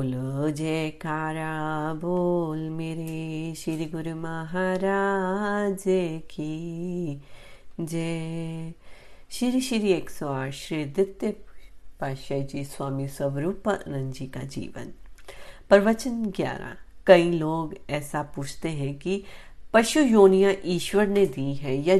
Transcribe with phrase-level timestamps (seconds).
[0.00, 5.84] बोलो, जयकारा, बोल मेरे श्री गुरु महाराज
[6.30, 7.22] की।
[7.80, 8.72] जय।
[9.30, 11.30] श्री श्री एक सौ आठ, श्री दित्य
[12.00, 14.92] पाशाह जी, स्वामी स्वरूपानंद जी का जीवन।
[15.68, 16.76] प्रवचन ग्यारह,
[17.06, 19.24] कई लोग ऐसा पूछते हैं कि
[19.74, 21.96] पशु योनिया ईश्वर ने दी है या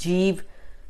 [0.00, 0.40] जीव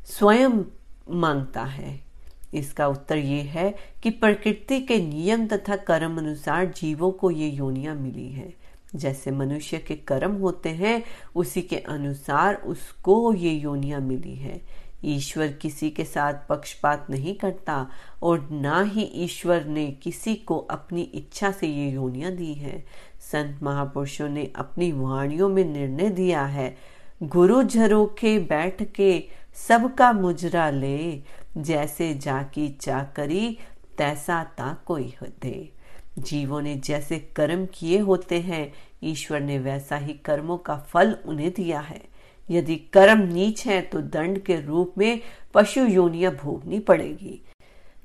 [0.05, 0.63] स्वयं
[1.09, 2.08] माँगता है?
[2.53, 3.73] इसका उत्तर ये है
[4.03, 8.53] कि प्रकृति के नियम तथा कर्म अनुसार जीवों को ये योनियाँ मिली है।
[8.95, 11.03] जैसे मनुष्य के कर्म होते हैं,
[11.35, 14.61] उसी के अनुसार उसको ये योनियाँ मिली है।
[15.05, 17.75] ईश्वर किसी के साथ पक्षपात नहीं करता
[18.23, 22.83] और ना ही ईश्वर ने किसी को अपनी इच्छा से ये योनियाँ दी है।
[23.21, 26.75] संत महापुरुषों ने अपनी वाणियों में निर्णय दिया है,
[27.23, 29.23] गुरु झरोखे बैठ के
[29.67, 31.21] सबका मुजरा ले
[31.59, 33.57] जैसे जाकी चाकरी,
[33.97, 35.71] तैसा ता कोई होते
[36.19, 38.71] जीवों ने जैसे कर्म किए होते हैं,
[39.03, 42.01] ईश्वर ने वैसा ही कर्मों का फल उन्हें दिया है।
[42.49, 45.21] यदि कर्म नीच है तो दंड के रूप में
[45.53, 47.39] पशु योनिया भोगनी पड़ेगी।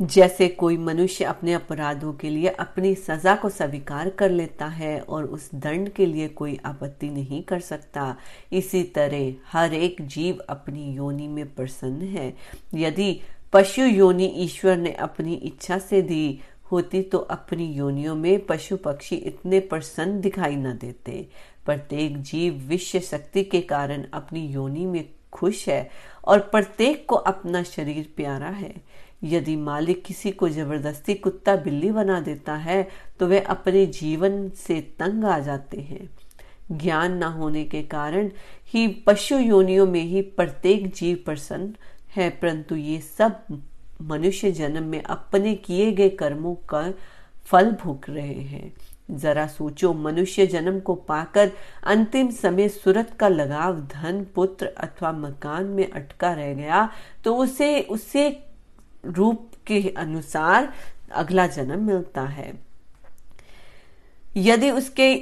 [0.01, 5.25] जैसे कोई मनुष्य अपने अपराधों के लिए अपनी सजा को स्वीकार कर लेता है और
[5.25, 8.17] उस दंड के लिए कोई आपत्ति नहीं कर सकता,
[8.53, 12.33] इसी तरह हर एक जीव अपनी योनि में प्रसन्न है।
[12.75, 13.21] यदि
[13.55, 19.17] पशु योनि ईश्वर ने अपनी इच्छा से दी होती तो अपनी योनियों में पशु पक्षी
[19.17, 21.27] इतने प्रसन्न दिखाई न देते।
[21.67, 25.89] प्रत्येक जीव विश्व शक्ति के कारण अपनी योनि में खुश है
[26.25, 28.75] और प्रत्येक को अपना शरीर प्यारा है।
[29.25, 32.83] यदि मालिक किसी को ज़बरदस्ती कुत्ता बिल्ली बना देता है
[33.21, 36.09] तो वे अपने जीवन से तंग आ जाते हैं।
[36.73, 38.31] ज्ञान न होने के कारण
[38.67, 41.75] ही पशु योनियों में ही प्रत्येक जीव प्रसन्न
[42.17, 43.63] है, परंतु ये सब
[44.03, 46.93] मनुष्य जन्म में अपने किए गए कर्मों का
[47.47, 48.73] फल भोग रहे हैं।
[49.11, 51.51] जरा सोचो, मनुष्य जन्म को पाकर
[51.85, 56.89] अंतिम समय सूरत का लगाव, धन, पुत्र अथवा मकान में अटका रह गया
[57.25, 58.29] तो उसे उसे
[59.07, 60.73] रूप के अनुसार
[61.13, 62.53] अगला जन्म मिलता है।
[64.37, 65.13] यदि उसके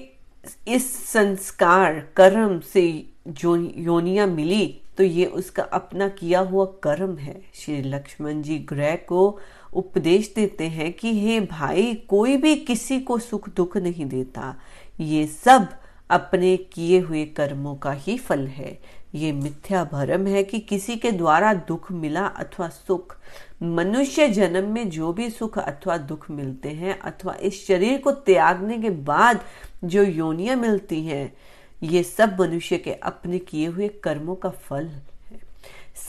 [0.68, 2.84] इस संस्कार, कर्म से
[3.28, 8.96] जो योनिया मिली तो ये उसका अपना किया हुआ कर्म है। श्री लक्ष्मण जी ग्रह
[8.96, 9.38] को
[9.74, 14.60] उपदेश देते हैं कि, हे भाई, कोई भी किसी को सुख दुख नहीं देता।
[15.00, 15.68] ये सब
[16.10, 18.80] अपने किए हुए कर्मों का ही फल है।
[19.14, 23.16] ये मिथ्या भरम है कि किसी के द्वारा दुख मिला अथवा सुख।
[23.62, 28.78] मनुष्य जन्म में जो भी सुख अथवा दुख मिलते हैं अथवा इस शरीर को त्यागने
[28.78, 29.40] के बाद
[29.84, 31.36] जो योनियाँ मिलती हैं
[31.82, 35.02] ये सब मनुष्य के अपने किए हुए कर्मों का फल है।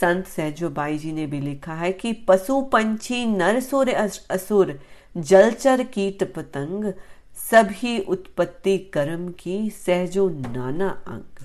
[0.00, 4.78] संत सहजो बाई जी ने भी लिखा है कि पशु पंछी, नर सुर असुर
[5.16, 6.92] जलचर कीट पतंग,
[7.50, 11.44] सभी उत्पत्ति कर्म की सहजो नाना अंग।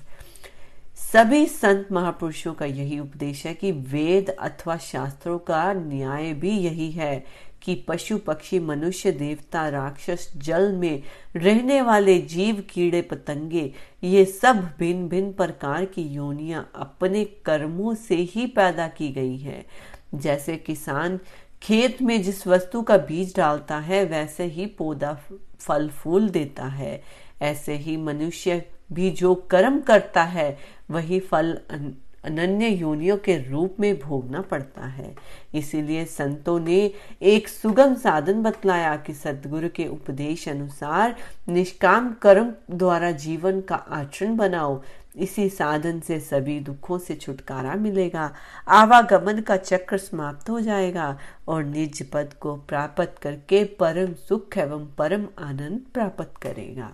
[1.12, 6.90] सभी संत महापुरुषों का यही उपदेश है कि वेद अथवा शास्त्रों का न्याय भी यही
[6.90, 7.24] है
[7.62, 11.02] कि पशु पक्षी मनुष्य, देवता, राक्षस, जल में
[11.36, 13.72] रहने वाले जीव, कीड़े, पतंगे,
[14.04, 19.66] ये सब भिन्न भिन्न प्रकार की योनियाँ अपने कर्मों से ही पैदा की गई है।
[20.14, 21.20] जैसे किसान
[21.62, 25.20] खेत में जिस वस्तु का बीज डालता है, वैसे ही पौधा
[25.58, 27.02] फल, फूल देता है।
[27.42, 30.58] ऐसे ही मनुष्य भी जो कर्म करता है,
[30.90, 31.58] वही फल
[32.24, 35.14] अनन्य योनियों के रूप में भोगना पड़ता है।
[35.54, 36.78] इसीलिए संतों ने
[37.22, 41.16] एक सुगम साधन बतलाया कि सदगुरु के उपदेश अनुसार
[41.48, 44.82] निष्काम कर्म द्वारा जीवन का आचरण बनाओ।
[45.16, 48.30] इसी साधन से सभी दुखों से छुटकारा मिलेगा।
[48.68, 54.86] आवागमन का चक्र समाप्त हो जाएगा और निज पद को प्राप्त करके परम सुख एवं
[54.98, 56.90] परम आनंद प्राप्त करेगा।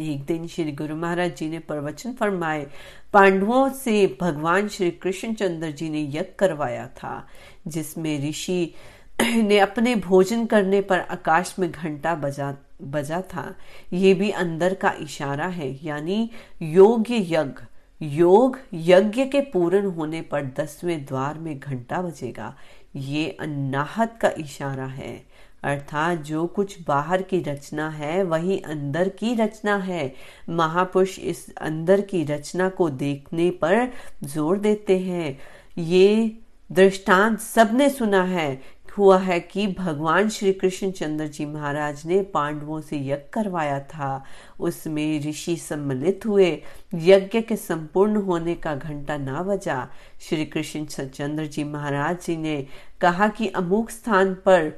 [0.00, 2.66] एक दिन श्री गुरु महाराज जी ने प्रवचन फरमाए।
[3.12, 7.28] पांडवों से भगवान श्री कृष्ण चंद्र जी ने यज्ञ करवाया था,
[7.66, 8.74] जिसमें ऋषि
[9.22, 13.54] ने अपने भोजन करने पर आकाश में घंटा बजा बजा था।
[13.92, 16.30] ये भी अंदर का इशारा है, यानी
[16.62, 17.64] योग्य यज्ञ।
[18.02, 22.56] योग यज्ञ के पूर्ण होने पर दसवें द्वार में घंटा बजेगा।
[22.96, 25.26] ये अन्नाहत का इशारा है।
[25.62, 30.12] अर्थात जो कुछ बाहर की रचना है, वही अंदर की रचना है।
[30.48, 33.88] महापुरुष इस अंदर की रचना को देखने पर
[34.24, 35.38] ज़ोर देते हैं।
[35.78, 36.38] ये
[36.70, 42.80] दृष्टांत सबने सुना है। हुआ है कि भगवान श्री कृष्ण चंद्र जी महाराज ने पांडवों
[42.80, 44.24] से यज्ञ करवाया था।
[44.60, 46.50] उसमें ऋषि सम्मिलित हुए।
[46.94, 49.88] यज्ञ के संपूर्ण होने का घंटा ना बजा।
[50.20, 52.66] श्री कृष्ण चंद्र जी महाराज जी ने
[53.00, 54.72] कहा कि अमुक स्थान पर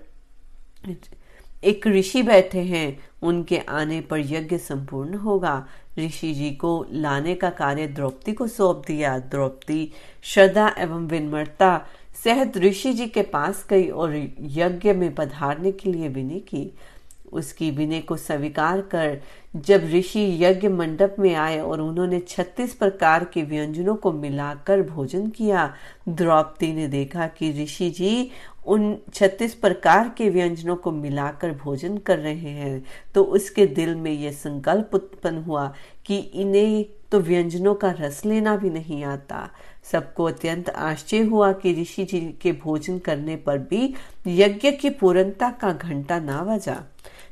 [1.65, 5.67] एक ऋषि बैठे हैं, उनके आने पर यज्ञ संपूर्ण होगा।
[5.99, 9.93] ऋषि जी को लाने का कार्य द्रौपदी को सौंप दिया। द्रौपदी
[10.23, 11.87] श्रद्धा एवं विनम्रता
[12.25, 16.75] सहित ऋषि जी के पास गई और यज्ञ में पधारने के लिए विनय की।
[17.33, 19.21] उसकी विनय को स्वीकार कर
[19.57, 25.29] जब ऋषि यज्ञ मंडप में आए और उन्होंने छत्तीस प्रकार के व्यंजनों को मिलाकर भोजन
[25.29, 25.75] किया,
[26.09, 28.31] द्रौपदी ने देखा कि ऋषि जी
[28.67, 32.83] उन छत्तीस प्रकार के व्यंजनों को मिलाकर भोजन कर रहे हैं
[33.15, 35.73] तो उसके दिल में यह संकल्प उत्पन्न हुआ
[36.07, 39.49] कि इन्हें तो व्यंजनों का रस लेना भी नहीं आता।
[39.93, 43.95] सबको अत्यंत आश्चर्य हुआ कि ऋषि जी के भोजन करने पर भी
[44.27, 46.83] यज्ञ की पूर्णता का घंटा ना बजा।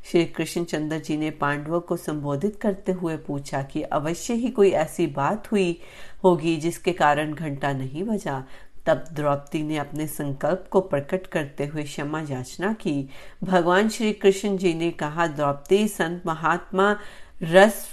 [0.05, 4.71] श्री कृष्ण चंद्र जी ने पांडवों को संबोधित करते हुए पूछा कि अवश्य ही कोई
[4.71, 5.81] ऐसी बात हुई
[6.25, 8.45] होगी जिसके कारण घंटा नहीं बजा।
[8.87, 13.09] तब द्रौपदी ने अपने संकल्प को प्रकट करते हुए क्षमा याचना की।
[13.45, 16.97] भगवान श्री कृष्ण जी ने कहा, द्रौपदी, संत महात्मा
[17.43, 17.89] रस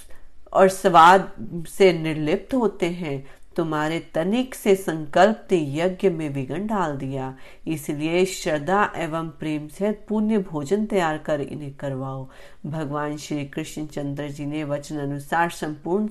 [0.54, 1.32] और स्वाद
[1.70, 7.34] से निर्लिप्त होते हैं। तुम्हारे तनिक से संकल्प ने यज्ञ में विघन डाल दिया।
[7.68, 12.28] इसलिए श्रद्धा एवं प्रेम से पुण्य भोजन तैयार कर इन्हें करवाओ।
[12.66, 16.08] भगवान श्री कृष्ण चंद्र जी ने वचन अनुसार संपूर्ण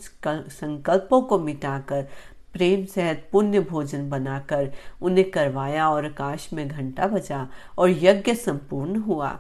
[0.51, 2.07] संकल्पों को मिटाकर,
[2.53, 4.71] प्रेम सहित पुण्य भोजन बनाकर
[5.03, 7.49] उन्हें करवाया और आकाश में घंटा बजा
[7.79, 9.39] और यज्ञ संपूर्ण हुआ।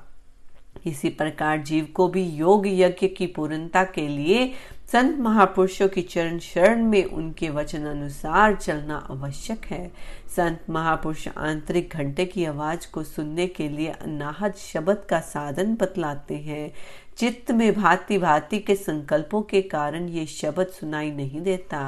[0.87, 4.53] इसी प्रकार जीव को भी योग यज्ञ की पूर्णता के लिए
[4.93, 9.93] संत महापुरुषों की चरण शरण में उनके वचन अनुसार चलना आवश्यक है।
[10.37, 16.35] संत महापुरुष आंतरिक घंटे की आवाज़ को सुनने के लिए अनाहत शब्द का साधन बतलाते
[16.35, 16.73] हैं।
[17.17, 21.79] चित्त में भांति भांति के संकल्पों के कारण ये शब्द सुनाई नहीं देता।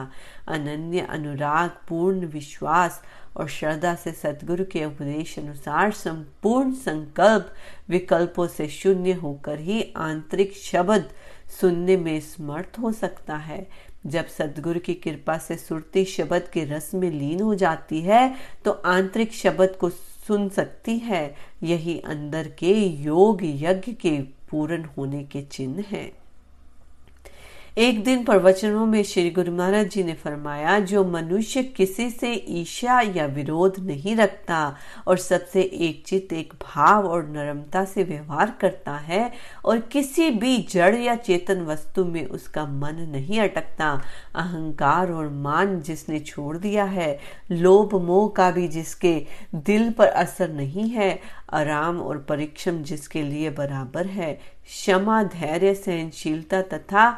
[0.48, 3.00] अनन्य अनुराग, पूर्ण विश्वास
[3.36, 7.52] और श्रद्धा से सदगुरु के उपदेश अनुसार संपूर्ण संकल्प
[7.88, 11.10] विकल्पों से शून्य होकर ही आंतरिक शब्द
[11.60, 13.66] सुनने में समर्थ हो सकता है।
[14.06, 18.34] जब सदगुरु की कृपा से सुरती शब्द के रस में लीन हो जाती है
[18.64, 24.18] तो आंतरिक शब्द को सुन सकती है। यही अंदर के योग यज्ञ के
[24.50, 26.17] पूर्ण होने के चिन्ह हैं।
[27.78, 33.00] एक दिन प्रवचनों में श्री गुरु महाराज जी ने फरमाया, जो मनुष्य किसी से ईर्ष्या
[33.16, 34.76] या विरोध नहीं रखता
[35.06, 39.30] और सबसे एक चित एक भाव और नरमता से व्यवहार करता है
[39.64, 43.92] और किसी भी जड़ या चेतन वस्तु में उसका मन नहीं अटकता,
[44.34, 47.18] अहंकार और मान जिसने छोड़ दिया है,
[47.50, 49.16] लोभ मोह का भी जिसके
[49.54, 51.18] दिल पर असर नहीं है,
[51.52, 54.32] आराम और परिश्रम जिसके लिए बराबर है,
[54.66, 57.10] क्षमा, धैर्य, सहनशीलता तथा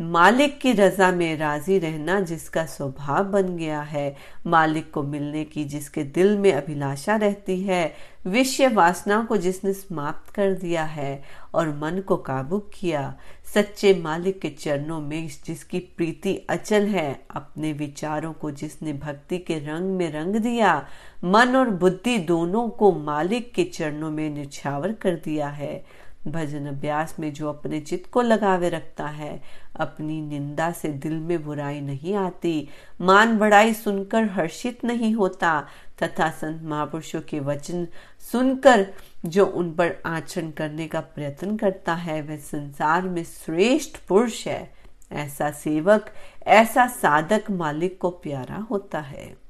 [0.00, 5.64] मालिक की रजा में राज़ी रहना जिसका स्वभाव बन गया है, मालिक को मिलने की
[5.64, 7.94] जिसके दिल में अभिलाषा रहती है,
[8.26, 11.22] विषय वासना को जिसने समाप्त कर दिया है
[11.54, 13.14] और मन को काबू किया।
[13.54, 19.58] सच्चे मालिक के चरणों में जिसकी प्रीति अचल है, अपने विचारों को जिसने भक्ति के
[19.58, 20.86] रंग में रंग दिया,
[21.24, 27.16] मन और बुद्धि दोनों को मालिक के चरणों में निछावर कर दिया है। भजन अभ्यास
[27.20, 29.42] में जो अपने चित्त को लगावे रखता है,
[29.76, 32.68] अपनी निंदा से दिल में बुराई नहीं आती।
[33.00, 35.66] मान बढ़ाई सुनकर हर्षित नहीं होता,
[36.02, 37.88] तथा संत महापुरुषों के वचन
[38.32, 38.86] सुनकर
[39.26, 44.74] जो उन पर आचरण करने का प्रयत्न करता है, वह संसार में श्रेष्ठ पुरुष है।
[45.12, 46.10] ऐसा सेवक,
[46.46, 49.43] ऐसा साधक मालिक को प्यारा होता है।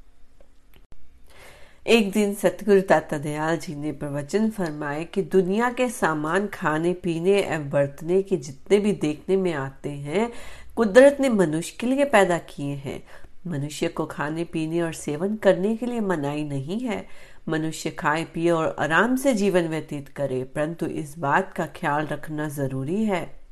[1.87, 7.41] एक दिन सतगुरु ताता दयाल जी ने प्रवचन फरमाए कि दुनिया के सामान खाने, पीने
[7.41, 10.33] एवं बरतने के जितने भी देखने में आते हैं,
[10.77, 13.05] कुदरत ने मनुष्य के लिए पैदा किए हैं।
[13.47, 17.07] मनुष्य को खाने, पीने और सेवन करने के लिए मनाई नहीं है।
[17.49, 22.49] मनुष्य खाए, पिए और आराम से जीवन व्यतीत करे, परंतु इस बात का ख्याल रखना
[22.49, 23.44] ज़रूरी है।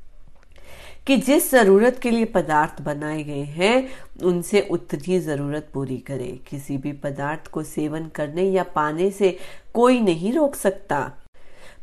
[1.06, 3.88] कि जिस ज़रूरत के लिए पदार्थ बनाए गए हैं,
[4.22, 9.38] उनसे उतनी ज़रूरत पूरी करे। किसी भी पदार्थ को सेवन करने या पाने से
[9.74, 11.12] कोई नहीं रोक सकता।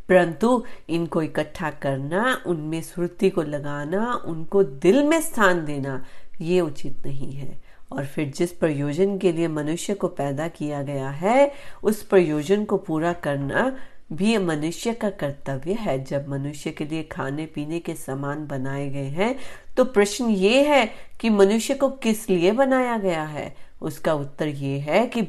[0.10, 6.06] परंतु इनको इकट्ठा करना, उनमें सुरती को लगाना, उनको दिल में स्थान देना,
[6.42, 7.62] ये उचित नहीं है।
[7.92, 11.52] और फिर जिस प्रयोजन के लिए मनुष्य को पैदा किया गया है,
[11.84, 13.78] उस प्रयोजन को पूरा करना
[14.12, 19.10] भी मनुष्य का कर्तव्य है। जब मनुष्य के लिए खाने पीने के सामान बनाए गए
[19.10, 19.36] हैं
[19.78, 20.86] तो प्रश्न ये है
[21.22, 23.56] कि मनुष्य को किस लिए बनाया गया है?
[23.82, 25.22] उसका उत्तर ये है कि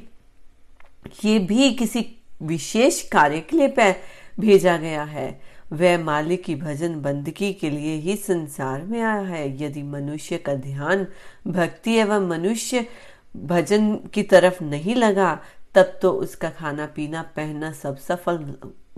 [1.24, 2.06] ये भी किसी
[2.42, 3.94] विशेष कार्य के लिए
[4.40, 5.40] भेजा गया है।
[5.72, 10.54] वह मालिक की भजन बंदगी के लिए ही संसार में आया है। यदि मनुष्य का
[10.54, 11.06] ध्यान
[11.46, 12.86] भक्ति एवं मनुष्य
[13.36, 15.38] भजन की तरफ़ नहीं लगा
[15.74, 18.36] तब तो उसका खाना पीना पहनना सब सफल,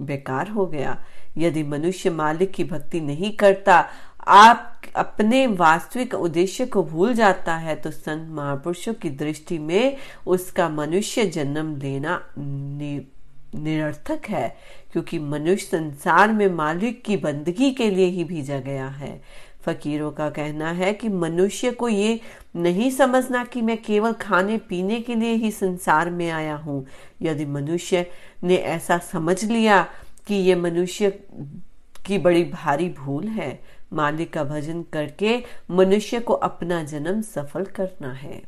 [0.01, 0.97] बेकार हो गया।
[1.39, 3.85] यदि मनुष्य मालिक की भक्ति नहीं करता,
[4.21, 10.69] आप अपने वास्तविक उद्देश्य को भूल जाता है तो संत महापुरुषों की दृष्टि में उसका
[10.69, 12.21] मनुष्य जन्म लेना
[13.55, 14.57] निरर्थक है,
[14.93, 19.21] क्योंकि मनुष्य संसार में मालिक की बंदगी के लिए ही भेजा गया है।
[19.67, 22.21] फकीरों का कहना है कि मनुष्य को ये
[22.57, 26.85] नहीं समझना कि मैं केवल खाने पीने के लिए ही संसार में आया हूँ।
[27.23, 28.07] यदि मनुष्य
[28.45, 29.83] ने ऐसा समझ लिया
[30.27, 31.11] कि ये मनुष्य
[32.07, 33.59] की बड़ी भारी भूल है,
[33.93, 35.39] मालिक का भजन करके
[35.71, 38.43] मनुष्य को अपना जन्म सफल करना है।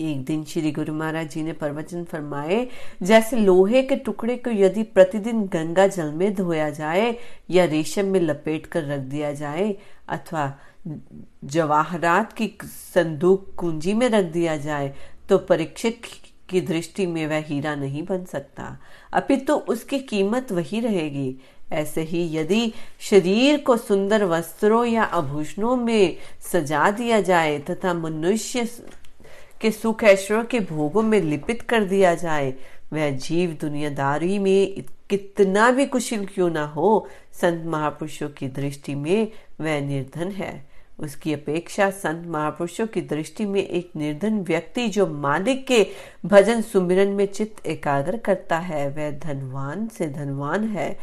[0.00, 2.66] एक दिन श्री गुरु महाराज जी ने प्रवचन फरमाए,
[3.02, 7.16] जैसे लोहे के टुकड़े को यदि प्रतिदिन गंगा जल में धोया जाए
[7.50, 9.76] या रेशम में लपेट कर रख दिया जाए,
[10.08, 10.52] अथवा
[11.44, 12.52] जवाहरात की
[12.94, 14.94] संदूक कुंजी में रख दिया जाए
[15.28, 16.06] तो परीक्षक
[16.48, 18.76] की दृष्टि में वह हीरा नहीं बन सकता।
[19.12, 21.36] अपितु तो उसकी कीमत वही रहेगी।
[21.72, 26.16] ऐसे ही यदि शरीर को सुंदर वस्त्रों या आभूषणों में
[26.52, 28.64] सजा दिया जाए तथा मनुष्य
[29.60, 32.54] के सुख ऐश्वर्य के भोगों में लिपित कर दिया जाए।
[32.92, 39.32] वह जीव दुनियादारी में कितना भी कुशल क्यों ना हो, संत महापुरुषों की दृष्टि में
[39.60, 45.66] वह निर्धन है। उसकी अपेक्षा संत महापुरुषों की दृष्टि में एक निर्धन व्यक्ति जो मालिक
[45.66, 45.86] के
[46.26, 50.98] भजन सुमिरन में चित्त एकाग्र करता है, वह धनवान से धनवान है।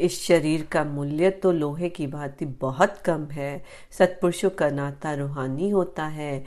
[0.00, 5.70] इस शरीर का मूल्य तो लोहे की भांति बहुत कम है। सत्पुरुषों का नाता रूहानी
[5.70, 6.44] होता है।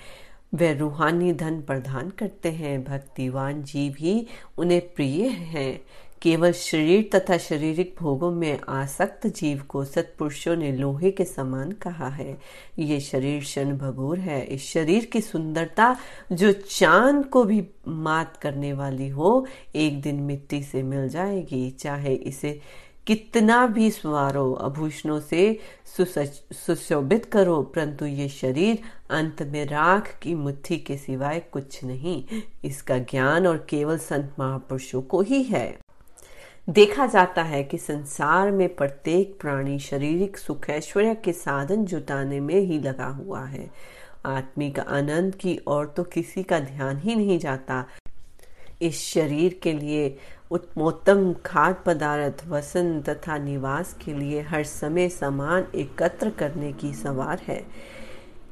[0.53, 5.81] वे रूहानी धन प्रदान करते हैं, भक्तिवान जीव ही उन्हें प्रिय हैं।
[6.21, 12.09] केवल शरीर तथा शारीरिक भोगों में आसक्त जीव को सत्पुरुषों ने लोहे के समान कहा
[12.09, 12.37] है।
[12.79, 15.95] ये शरीर क्षण भगूर है। इस शरीर की सुंदरता
[16.31, 22.13] जो चाँद को भी मात करने वाली हो, एक दिन मिट्टी से मिल जाएगी, चाहे
[22.13, 22.61] इसे
[23.07, 25.59] कितना भी स्वारो आभूषणों से
[25.97, 28.79] सुशोभित करो, परंतु ये शरीर
[29.09, 32.23] अंत में राख की मुट्ठी के सिवाय कुछ नहीं।
[32.65, 35.77] इसका ज्ञान और केवल संत महापुरुषों को ही है।
[36.69, 42.55] देखा जाता है कि संसार में प्रत्येक प्राणी शारीरिक सुख, ऐश्वर्य के साधन जुटाने में
[42.55, 43.69] ही लगा हुआ है।
[44.25, 47.85] आत्मिक आनंद की और तो किसी का ध्यान ही नहीं जाता।
[48.81, 50.17] इस शरीर के लिए
[50.53, 57.41] उत्तमोत्तम खाद्य पदार्थ वसन तथा निवास के लिए हर समय सामान एकत्र करने की सवार
[57.47, 57.63] है।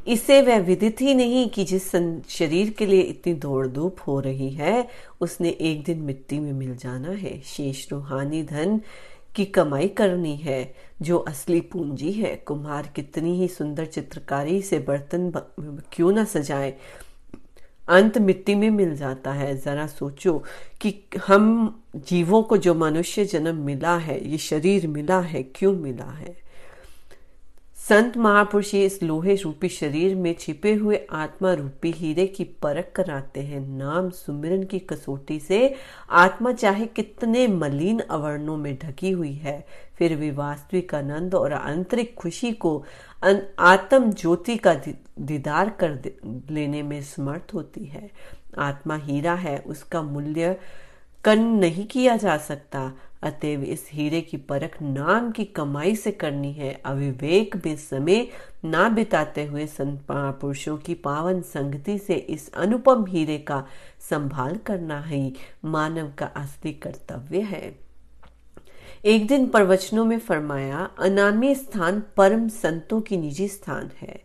[0.08, 1.91] इसे वह विदित ही नहीं कि जिस
[2.29, 4.88] शरीर के लिए इतनी दौड़ धूप हो रही है,
[5.22, 8.81] उसने एक दिन मिट्टी में मिल जाना है। शेष रूहानी धन
[9.36, 15.31] की कमाई करनी है, जो असली पूंजी है। कुम्हार कितनी ही सुंदर चित्रकारी से बर्तन
[15.93, 16.74] क्यों ना सजाए।
[17.92, 20.44] अंत मिट्टी में मिल जाता है। जरा सोचो
[20.82, 26.12] कि हम जीवों को जो मनुष्य जन्म मिला है, ये शरीर मिला है, क्यों मिला
[26.12, 26.52] है?
[27.90, 33.40] संत महापुरुष इस लोहे रूपी शरीर में छिपे हुए आत्मा रूपी हीरे की परख कराते
[33.40, 35.76] हैं। नाम सुमिरन की कसौटी से
[36.10, 39.68] आत्मा चाहे कितने मलिन अवर्णों में ढकी हुई है।
[39.98, 42.84] फिर भी वास्तविक आनंद और आंतरिक खुशी को
[43.24, 44.74] आत्म ज्योति का
[45.20, 46.00] दीदार कर
[46.51, 48.10] लेने में समर्थ होती है।
[48.58, 50.60] आत्मा हीरा है, उसका मूल्य
[51.24, 52.92] कन नहीं किया जा सकता।
[53.24, 58.28] अतएव इस हीरे की परख नाम की कमाई से करनी है। अविवेक में समय
[58.66, 63.63] ना बिताते हुए संत पुरुषों की पावन संगति से इस अनुपम हीरे का
[64.10, 65.34] संभाल करना ही
[65.66, 67.91] मानव का असली कर्तव्य है।
[69.05, 74.24] एक दिन प्रवचनों में फरमाया अनामी स्थान परम संतों की निजी स्थान है।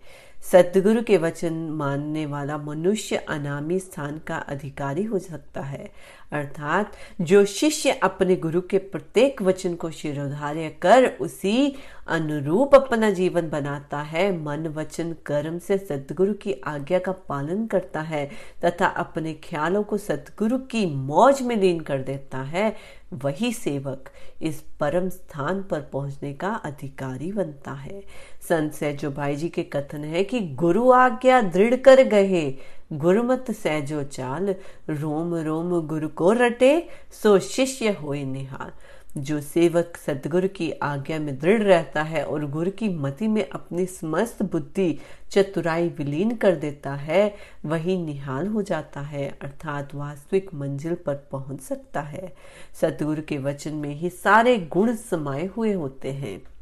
[0.53, 5.91] सतगुरु के वचन मानने वाला मनुष्य अनामी स्थान का अधिकारी हो सकता है।
[6.33, 11.75] अर्थात जो शिष्य अपने गुरु के प्रत्येक वचन को शिरोधार्य कर उसी
[12.09, 18.01] अनुरूप अपना जीवन बनाता है, मन वचन कर्म से सदगुरु की आज्ञा का पालन करता
[18.01, 18.31] है
[18.65, 22.77] तथा अपने ख्यालों को सदगुरु की मौज में लीन कर देता है,
[23.13, 24.11] वही सेवक
[24.43, 28.03] इस परम स्थान पर पहुँचने का अधिकारी बनता है।
[28.49, 32.59] संत सैजो भाई जी के कथन है कि गुरु आज्ञा दृढ़ कर गए
[32.93, 34.55] गुरुमत सहजो चाल,
[34.91, 36.89] रोम रोम गुरु को रटे,
[37.23, 38.73] सो शिष्य होए निहाल।
[39.21, 43.87] जो सेवक सदगुरु की आज्ञा में दृढ़ रहता है और गुरु की मति में अपनी
[43.87, 44.99] समस्त बुद्धि
[45.31, 51.61] चतुराई विलीन कर देता है, वही निहाल हो जाता है, अर्थात वास्तविक मंजिल पर पहुँच
[51.61, 52.35] सकता है।
[52.81, 56.56] सदगुरु के वचन में ही सारे गुण समाये हुए होते हैं।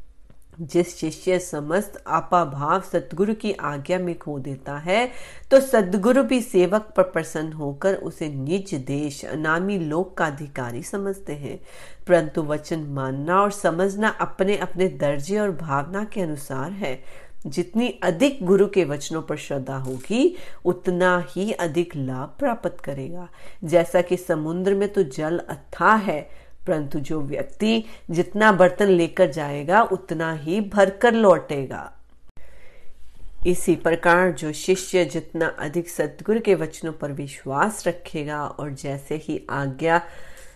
[0.61, 5.11] जिस शिष्य समस्त आपा भाव सदगुरु की आज्ञा में खो देता है
[5.51, 11.33] तो सदगुरु भी सेवक पर प्रसन्न होकर उसे निज देश, अनामी लोक का अधिकारी समझते
[11.33, 11.61] हैं।
[12.07, 17.03] परंतु वचन मानना और समझना अपने अपने दर्जे और भावना के अनुसार है।
[17.47, 23.29] जितनी अधिक गुरु के वचनों पर श्रद्धा होगी, उतना ही अधिक लाभ प्राप्त करेगा।
[23.65, 29.83] जैसा कि समुद्र में तो जल अथाह है परंतु जो व्यक्ति जितना बर्तन लेकर जाएगा,
[29.83, 31.91] उतना ही भरकर लौटेगा।
[33.47, 39.47] इसी प्रकार जो शिष्य जितना अधिक सदगुरु के वचनों पर विश्वास रखेगा और जैसे ही
[39.51, 40.01] आज्ञा,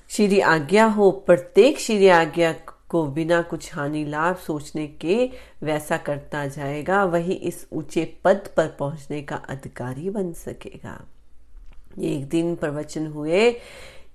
[0.08, 2.54] श्री आज्ञा हो, प्रत्येक श्री आज्ञा
[2.88, 5.30] को बिना कुछ हानि लाभ सोचने के
[5.62, 11.00] वैसा करता जाएगा, वही इस ऊँचे पद पर पहुँचने का अधिकारी बन सकेगा।
[12.00, 13.50] एक दिन प्रवचन हुए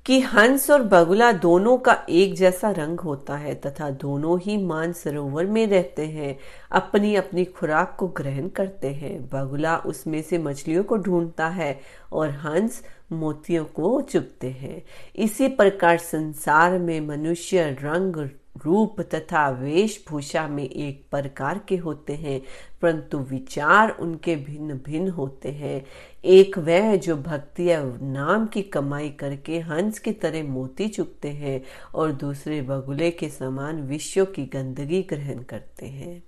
[0.06, 4.94] कि हंस और बगुला दोनों का एक जैसा रंग होता है तथा दोनों ही मान
[4.94, 6.40] सरोवर में रहते हैं
[6.72, 11.80] अपनी अपनी खुराक को ग्रहण करते हैं। बगुला उसमें से मछलियों को ढूंढता है
[12.12, 14.84] और हंस मोतियों को चुपते हैं।
[15.16, 18.30] इसी प्रकार संसार में मनुष्य रंग
[18.66, 22.42] रूप तथा वेशभूषा में एक प्रकार के होते हैं,
[22.82, 25.86] परंतु विचार उनके भिन्न भिन्न होते हैं।
[26.26, 31.62] एक वह जो भक्ति या नाम की कमाई करके हंस की तरह मोती चुकते हैं
[31.96, 36.24] और दूसरे बगुले के समान विश्व की गंदगी ग्रहण करते हैं।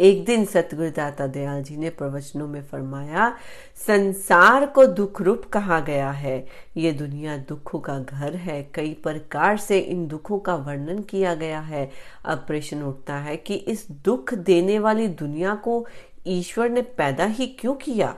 [0.00, 3.36] एक दिन सतगुरुदाता दयाल जी ने प्रवचनों में फरमाया,
[3.86, 6.46] संसार को दुख रूप कहा गया है।
[6.76, 11.60] ये दुनिया दुखों का घर है। कई प्रकार से इन दुखों का वर्णन किया गया
[11.60, 11.90] है।
[12.24, 15.86] अब प्रश्न उठता है कि इस दुख देने वाली दुनिया को
[16.26, 18.16] ईश्वर ने पैदा ही क्यों किया?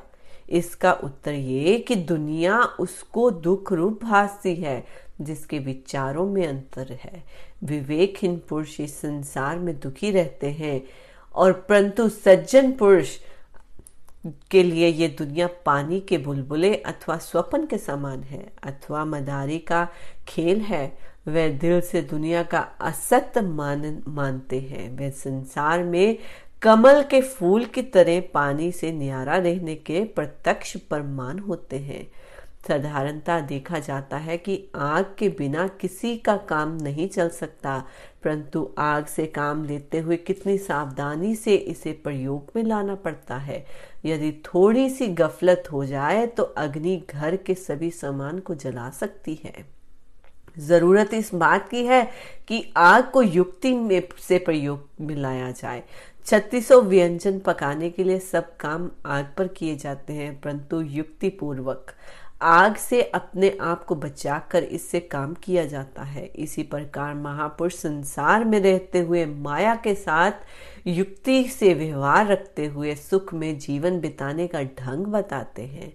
[0.50, 4.86] इसका उत्तर ये कि दुनिया उसको दुख रूप भासती है,
[5.20, 7.24] जिसके विचारों में अंतर है।
[7.64, 10.82] विवेकहीन पुरुष इस संसार में दुखी रहते हैं।
[11.34, 13.18] और परंतु सज्जन पुरुष
[14.50, 19.88] के लिए ये दुनिया पानी के बुलबुले अथवा स्वप्न के समान है, अथवा मदारी का
[20.28, 26.18] खेल है, वे दिल से दुनिया का असत्य मान, मानते हैं। वे संसार में
[26.62, 32.06] कमल के फूल की तरह पानी से न्यारा रहने के प्रत्यक्ष प्रमाण होते हैं।
[32.68, 37.78] साधारणता देखा जाता है कि आग के बिना किसी का काम नहीं चल सकता,
[38.24, 43.64] परंतु आग से काम लेते हुए कितनी सावधानी से इसे प्रयोग में लाना पड़ता है।
[44.04, 49.38] यदि थोड़ी सी गफलत हो जाए तो अग्नि घर के सभी सामान को जला सकती
[49.44, 49.64] है।
[50.58, 52.02] ज़रूरत इस बात की है
[52.48, 55.82] कि आग को युक्ति में से प्रयोग में लाया जाए।
[56.26, 61.92] छत्तीसों व्यंजन पकाने के लिए सब काम आग पर किए जाते हैं, परंतु युक्ति पूर्वक
[62.44, 68.44] आग से अपने आप को बचाकर इससे काम किया जाता है। इसी प्रकार महापुरुष संसार
[68.44, 70.32] में रहते हुए माया के साथ
[70.86, 75.92] युक्ति से व्यवहार रखते हुए सुख में जीवन बिताने का ढंग बताते हैं।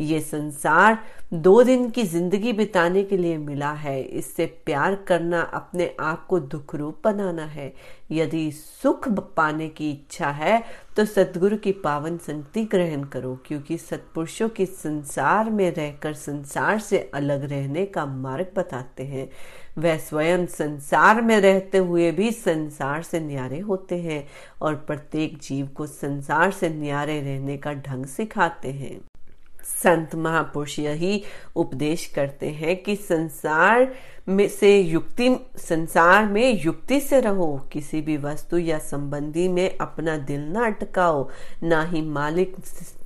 [0.00, 0.98] ये संसार
[1.34, 6.38] दो दिन की ज़िंदगी बिताने के लिए मिला है। इससे प्यार करना अपने आप को
[6.40, 7.72] दुख रूप बनाना है।
[8.12, 10.62] यदि सुख पाने की इच्छा है
[10.96, 16.98] तो सदगुरु की पावन संगति ग्रहण करो, क्योंकि सत्पुरुषों की संसार में रहकर संसार से
[17.14, 19.28] अलग रहने का मार्ग बताते हैं।
[19.78, 24.26] वह स्वयं संसार में रहते हुए भी संसार से न्यारे होते हैं
[24.62, 29.00] और प्रत्येक जीव को संसार से न्यारे रहने का ढंग सिखाते हैं।
[29.64, 31.22] संत महापुरुष यही
[31.56, 33.94] उपदेश करते हैं कि संसार
[34.28, 40.16] में से युक्ति, संसार में युक्ति से रहो, किसी भी वस्तु या संबंधी में अपना
[40.16, 41.28] दिल ना अटकाओ,
[41.62, 42.56] ना ही मालिक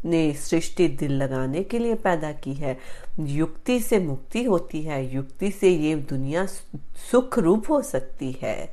[0.04, 2.78] ने सृष्टि दिल लगाने के लिए पैदा की है।
[3.20, 6.46] युक्ति से मुक्ति होती है, युक्ति से ये दुनिया
[7.10, 8.72] सुख रूप हो सकती है।